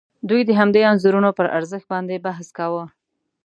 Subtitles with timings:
[0.29, 2.83] دوی د همدې انځورونو پر ارزښت باندې بحث کاوه.